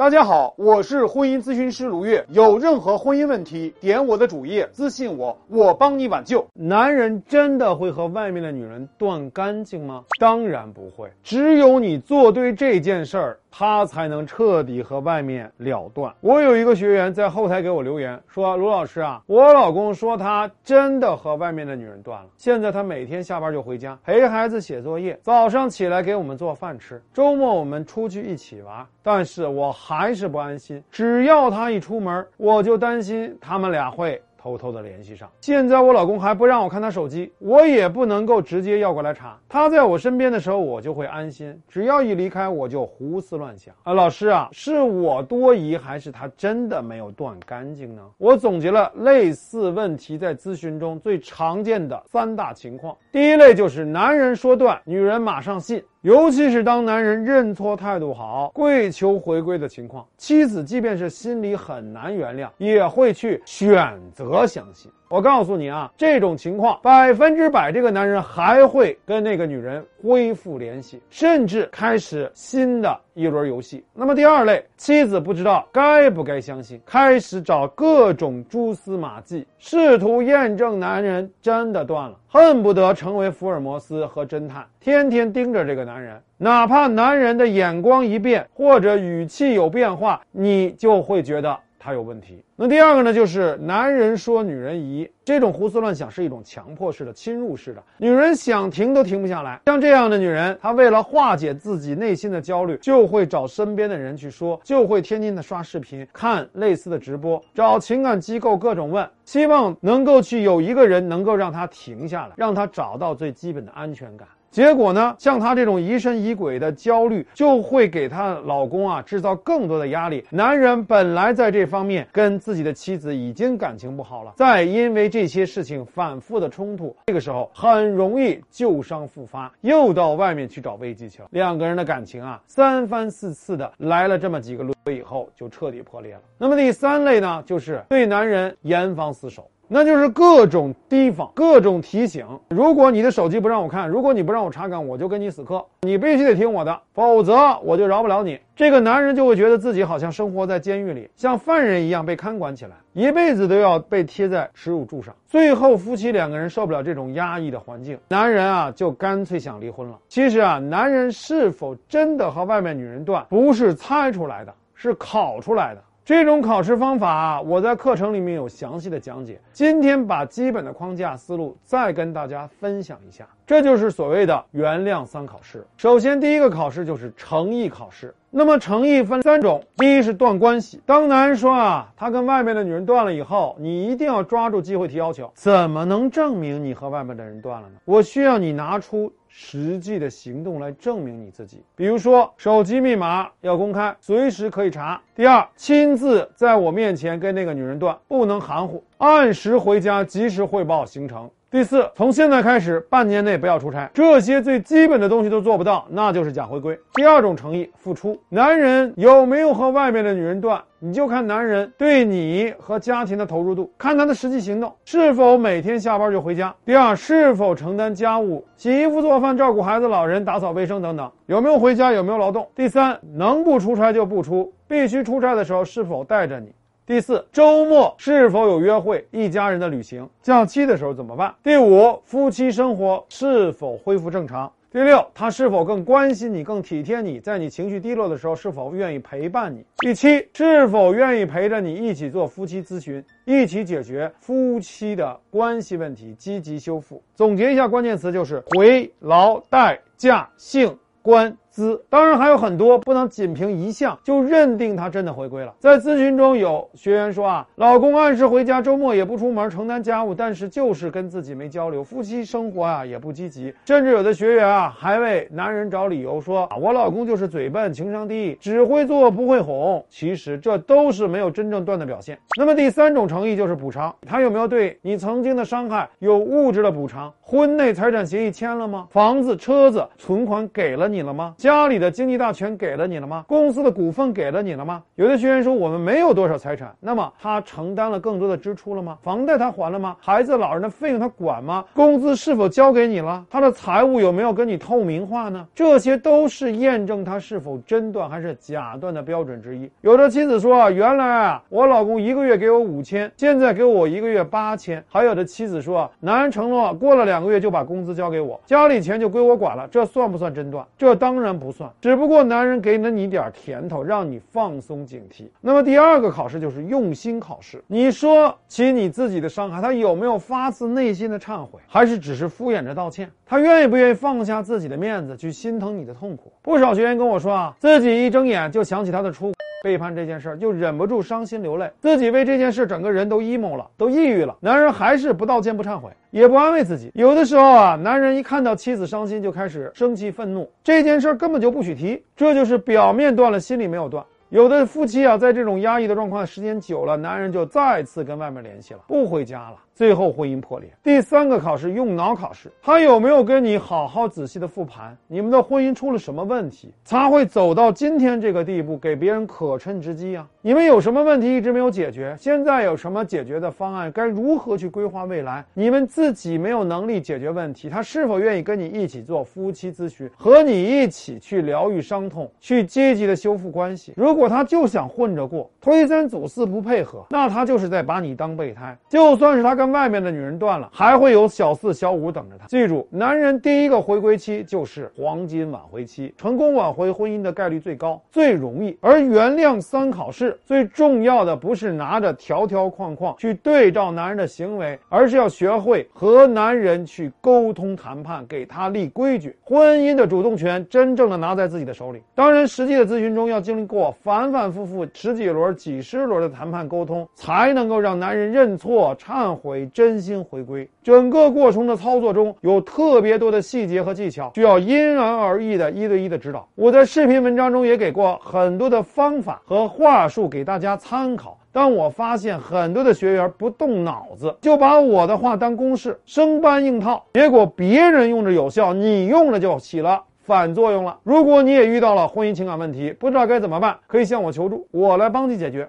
[0.00, 2.24] 大家好，我是婚姻咨询师卢月。
[2.30, 6.46] 有任何婚姻问题，点我的主页私信我，我帮你挽救。
[6.54, 10.04] 男人真的会和外面的女人断干净吗？
[10.18, 13.38] 当然不会，只有你做对这件事儿。
[13.52, 16.14] 他才能彻底和外面了断。
[16.20, 22.28] 我有一个学员在后台给我留言说：“卢老师啊，我老公说他真的和外面的女人断了。
[22.36, 28.86] 现在他每天下班就回家陪孩子写作业，早上起来给我们做饭吃，周末我们出去一起玩。
[29.02, 35.28] 但是我还是不安心，只要他一出门，我就担心他们俩会。”偷偷的联系上。
[35.42, 39.38] 现在我老公还不让我看他手机，我也不能够直接要过来查。
[39.46, 43.74] 他在我身边的时候，我就会安心；只要一离开，我就胡思乱想。
[43.82, 48.02] 啊，老师啊，是我多疑，还是他真的没有断干净呢？
[48.16, 52.96] 我总结了类似问题在咨询中最常见的三大情况。
[53.12, 55.84] 第一类就是男人说断，女人马上信。
[56.02, 64.90] 尤其是当男人认错态度好、跪求回归的情况，妻子即便是心里很难原谅，也会去选择相信。
[65.10, 73.84] 我告诉你啊，这种情况百分之百，这个男人还会跟那个女人恢复联系，甚至开始新的一轮游戏。
[73.92, 91.58] 那么第二类，妻子不知道该不该相信，开始找各种蛛丝马迹，试图验证男人真的断了，恨不得成为福尔摩斯和侦探，天天盯着这个男人，哪怕男人的眼光一变或者语气有变化，你就会觉得。
[91.82, 92.44] 他有问题。
[92.54, 99.58] 那第二个呢，就是男人说女人疑，这种胡思乱想是一种强迫式的、侵入式的，女人想停都停不下来。
[99.64, 114.28] 像这样的女人，她为了化解自己内心的焦虑，就会找身边的人去说，就会天天的刷视频、看类似的直播，找情感机构各种问，希望能够去有一个人能够让她停下来，让她找到最基本的安全感。
[114.50, 120.24] 结果呢，像她这种疑神疑鬼的焦虑，就会给她老公啊制造更多的压力。
[120.28, 131.28] 男人本来在这方面跟自己的妻子已经感情不好了，再因为这些事情反复的冲突，这个时候很容易旧伤复发，又到外面去找慰藉去了。
[131.30, 136.20] 两个人的感情啊，三番四次的来了这么几个轮以后，就彻底破裂了。
[136.38, 139.48] 那么第三类呢，就是对男人严防死守。
[139.72, 142.26] 那就是各种提防，各种提醒。
[142.48, 145.64] 如果你的手机不让我看，如果你不让我查岗，我就跟你死磕。
[145.82, 148.36] 你必须得听我的，否则我就饶不了你。
[148.56, 155.14] 这个男人就会觉得自己好像生活在监狱里，像犯人一样被看管起来，一辈子都要被贴在耻辱柱上。
[155.28, 159.96] 最后夫妻两个人受不了这种压抑的环境，男人啊就干脆想离婚了。
[160.08, 165.82] 其实啊，男人是否真的和外面女人断，不是猜出来的，是考出来的。
[166.04, 169.40] 这种考试方法，我在课程里面有详细的讲解。
[169.52, 175.66] 今天把基本的框架思路再跟大家分享一下，这就是所谓的原谅三考试。
[175.76, 178.14] 首先，第一个考试就是诚意考试。
[178.30, 180.80] 那么，诚意分三种：第一是断关系。
[180.86, 185.28] 当男人说啊，他跟外面的女人断了以后，你一定要抓住机会提要求。
[185.34, 187.74] 怎么能证明你和外面的人断了呢？
[187.84, 189.12] 我需要你拿出。
[189.32, 195.00] 实际的行动来证明你自己，比如说手机密码要公开，随时可以查。
[195.14, 201.30] 第二，亲自在我面前跟那个女人断，不能含糊，按时回家，及时汇报行程。
[201.50, 206.78] 第四，从现在开始半年内不要出差，这些最基本的东西都做不到，那就是假回归。
[206.94, 208.16] 第二种诚意，付出。
[208.28, 216.54] 男人有没有和外面的女人断，你就看男人对你和家庭的投入度，看他的实际行动，是否每天下班就回家。
[216.64, 222.48] 第二，是否承担家务，洗衣服、做饭、照顾孩子、老人、打扫卫生等等，有没有回家，有没有劳动。
[222.54, 226.52] 第三，能不出差就不出，必须出差的时候是否带着你。
[226.90, 229.06] 第四，周末是否有约会？
[229.12, 231.32] 一家人的旅行，假期的时候怎么办？
[231.40, 234.52] 第五，夫妻生活是否恢复正常？
[234.72, 237.20] 第六，他是否更关心你、更体贴你？
[237.20, 239.64] 在你情绪低落的时候，是否愿意陪伴你？
[239.76, 247.00] 第七，是否愿意陪着你一起做夫妻咨询，一起解决夫妻的关系问题，积极修复？
[247.14, 251.36] 总结一下关键词就是回、劳、代、价、性、关。
[251.60, 255.54] 资当然还有很多，不能仅凭一项就认定他真的回归了。
[255.58, 269.84] 在咨询中有学员说啊，老公按时回家，周末也不出门承担家务，但是就是跟自己没交流，夫妻生活啊也不积极，甚至有的学员啊还为男人找理由说啊，我老公就是嘴笨，情商低，只会做不会哄。
[269.90, 272.18] 其实这都是没有真正断的表现。
[272.38, 277.12] 那么第三种诚意就是补偿，他有没有对你曾经的伤害有物质的补偿？
[277.20, 278.86] 婚内财产协议签了吗？
[278.90, 281.34] 房子、车子、存款给了你了吗？
[281.50, 283.24] 家里的经济大权给了你了吗？
[283.26, 284.80] 公司的股份给了你了吗？
[284.94, 288.96] 有的学员说我们没有多少财产，那么他承担了更多的支出了吗？
[289.02, 289.96] 房贷他还了吗？
[289.98, 291.64] 孩子、老人的费用他管吗？
[291.74, 293.26] 工资是否交给你了？
[293.28, 295.44] 他的财务有没有跟你透明化呢？
[295.52, 299.68] 这些都是验证他是否真断还是假断的标准之一。
[299.80, 304.80] 有的妻子说啊，原来啊，我老公一个月给我五千，现在给我一个月八千。
[304.88, 310.64] 还有的妻子说啊，男人承诺过了两个月就把工资交给我，家里钱就归我管了，这算不算真断？
[310.78, 315.24] 这当然不算，只不过男人给了你点甜头，让你放松警惕。
[315.40, 317.62] 那么第二个考试就是用心考试。
[317.66, 323.10] 你说起你自己的伤害，他有没有发自内心的忏悔，还是只是敷衍着道歉？
[323.24, 326.32] 他愿意不愿意放下自己的面子去心疼你的痛苦？
[326.42, 329.32] 不少学员跟我说啊，自己一睁眼就想起他的出。
[329.62, 334.34] 背叛这件事儿，就忍不住伤心流泪，自己为这件事整个人都 emo 了，都抑郁了。
[334.40, 336.90] 男人还是不道歉、不忏悔，也不安慰自己。
[336.94, 344.02] 有的时候啊，男人一看到妻子伤心，就开始生气、愤怒，这件事儿根本就不许提，这就是表面断了，心里没有断。
[344.30, 349.56] 有的夫妻啊，在这种压抑的状况时间久了，男人就再次跟外面联系了，不回家了。
[349.80, 350.68] 最后婚姻破裂。
[350.82, 360.28] 第三个考试用脑考试，他有没有跟你好好仔细的复盘，你们的婚姻出了什么问题，才会走到今天这个地步，给别人可乘之机啊？
[360.42, 362.14] 你们有什么问题一直没有解决？
[362.20, 363.90] 现在有什么解决的方案？
[363.90, 365.42] 该如何去规划未来？
[365.54, 373.94] 你们自己没有能力解决问题，他是否愿意跟你一起做夫妻咨询，和你一起去疗愈伤痛，去积极的修复关系？
[373.96, 378.76] 如果他就想混着过，推三阻四不配合，那他就是在把你当备胎。
[378.86, 382.46] 就算是他跟外面的女人断了，还会有小四、小五等着他。
[382.46, 388.76] 记住，男人第一个回归期就是黄金挽回期，成功挽回婚姻的概率最高、最容易。
[388.80, 399.36] 而原谅三考试最重要的不是拿着条条框框去对照男人的行为，而是要学会和男人去沟通谈判，给他立规矩。
[399.44, 402.02] 婚姻的主动权真正的拿在自己的手里。
[402.14, 409.49] 当然，实际的咨询中要经历过反反复复十几轮、几十轮的谈判沟通，才能够让男人认错、忏悔。
[409.50, 416.48] 为真心回归，整个过程的操作中有特别多的细节和技巧，需要因人而异的一对一的指导。
[416.54, 430.96] 我在视频文章中也给过很多的方法和话术给大家参考，但我发现很多的学员不动脑子，就把我的话当公式，生搬硬套，结果别人用着有效，你用了就起了反作用了。
[431.02, 435.68] 如果你也遇到了婚姻情感问题，不知道该怎么办，可以向我求助，我来帮你解决。